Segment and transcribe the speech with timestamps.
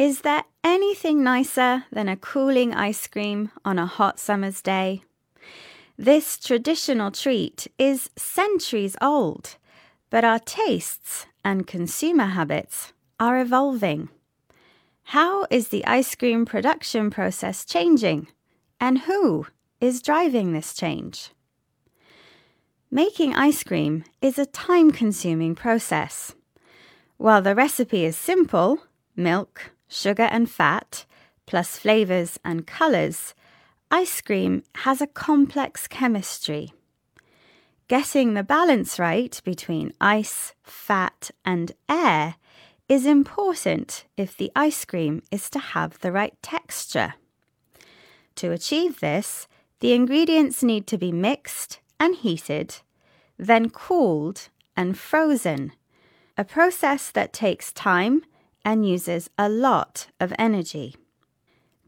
[0.00, 5.02] Is there anything nicer than a cooling ice cream on a hot summer's day?
[5.98, 9.56] This traditional treat is centuries old,
[10.08, 14.08] but our tastes and consumer habits are evolving.
[15.02, 18.28] How is the ice cream production process changing?
[18.80, 19.48] And who
[19.82, 21.28] is driving this change?
[22.90, 26.34] Making ice cream is a time consuming process.
[27.18, 28.78] While the recipe is simple
[29.14, 31.04] milk, sugar, and fat,
[31.44, 33.34] plus flavors and colors
[33.90, 36.72] ice cream has a complex chemistry.
[37.88, 42.36] Getting the balance right between ice, fat, and air
[42.88, 47.14] is important if the ice cream is to have the right texture.
[48.36, 49.48] To achieve this,
[49.80, 52.76] the ingredients need to be mixed and heated,
[53.36, 55.72] then cooled and frozen,
[56.38, 58.22] a process that takes time
[58.64, 60.96] and uses a lot of energy.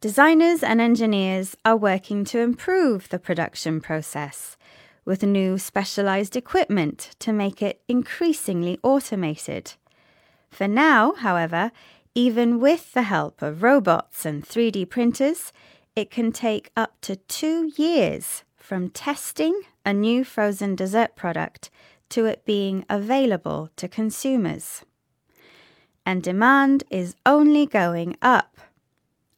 [0.00, 4.56] Designers and engineers are working to improve the production process
[5.04, 9.74] with new specialized equipment to make it increasingly automated.
[10.50, 11.72] For now, however,
[12.14, 15.52] even with the help of robots and 3D printers,
[15.96, 21.70] it can take up to two years from testing a new frozen dessert product
[22.10, 24.84] to it being available to consumers.
[26.04, 28.58] And demand is only going up.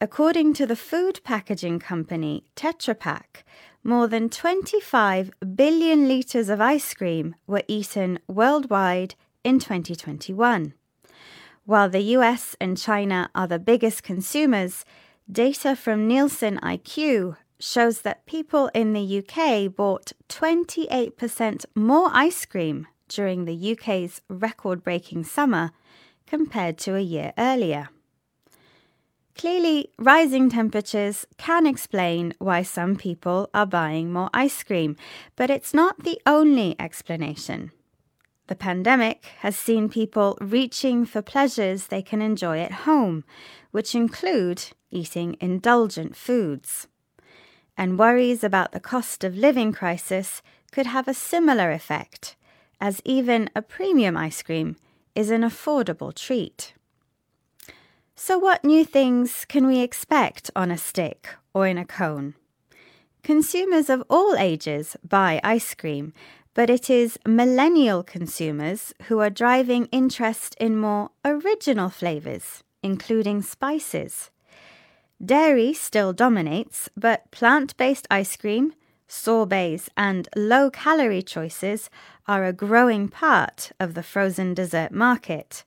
[0.01, 3.45] According to the food packaging company Tetra Pak,
[3.83, 10.75] more than 25 billion litres of ice cream were eaten worldwide in 2021.
[11.67, 14.85] While the US and China are the biggest consumers,
[15.31, 22.87] data from Nielsen IQ shows that people in the UK bought 28% more ice cream
[23.09, 25.73] during the UK's record breaking summer
[26.27, 27.89] compared to a year earlier.
[29.37, 34.97] Clearly, rising temperatures can explain why some people are buying more ice cream,
[35.35, 37.73] but it's not the only explanation.
[38.47, 43.25] The pandemic has seen people reaching for pleasures they can enjoy at home,
[43.73, 46.87] which include eating indulgent foods.
[47.77, 52.37] And worries about the cost of living crisis could have a similar effect,
[52.81, 54.77] as even a premium ice cream
[55.15, 56.75] is an affordable treat.
[58.17, 62.35] So, what new things can we expect on a stick or in a cone?
[63.23, 66.13] Consumers of all ages buy ice cream,
[66.55, 74.31] but it is millennial consumers who are driving interest in more original flavours, including spices.
[75.25, 78.75] Dairy still dominates, but plant based ice cream,
[79.09, 81.89] sorbets, and low calorie choices
[82.27, 85.65] are a growing part of the frozen dessert market.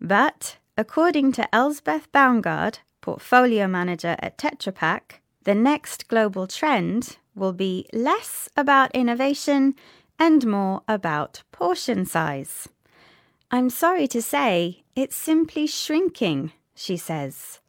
[0.00, 7.52] But According to Elsbeth Baumgard, portfolio manager at Tetra Pak, the next global trend will
[7.52, 9.74] be less about innovation
[10.18, 12.70] and more about portion size.
[13.50, 17.60] I'm sorry to say, it's simply shrinking, she says,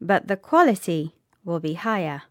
[0.00, 2.22] but the quality will be higher.